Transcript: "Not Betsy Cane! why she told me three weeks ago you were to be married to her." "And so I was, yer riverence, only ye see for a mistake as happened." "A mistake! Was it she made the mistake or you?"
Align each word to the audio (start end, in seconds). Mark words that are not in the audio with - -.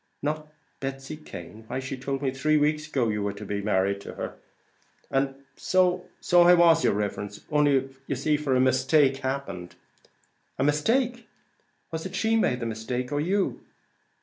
"Not 0.23 0.51
Betsy 0.79 1.15
Cane! 1.15 1.65
why 1.67 1.79
she 1.79 1.95
told 1.95 2.23
me 2.23 2.31
three 2.31 2.57
weeks 2.57 2.87
ago 2.87 3.09
you 3.09 3.21
were 3.21 3.33
to 3.33 3.45
be 3.45 3.61
married 3.61 4.01
to 4.01 4.15
her." 4.15 4.35
"And 5.11 5.43
so 5.55 6.01
I 6.33 6.55
was, 6.55 6.83
yer 6.83 6.91
riverence, 6.91 7.41
only 7.51 7.87
ye 8.07 8.15
see 8.15 8.35
for 8.35 8.55
a 8.55 8.59
mistake 8.59 9.17
as 9.17 9.19
happened." 9.19 9.75
"A 10.57 10.63
mistake! 10.63 11.27
Was 11.91 12.07
it 12.07 12.15
she 12.15 12.35
made 12.35 12.61
the 12.61 12.65
mistake 12.65 13.11
or 13.11 13.21
you?" 13.21 13.61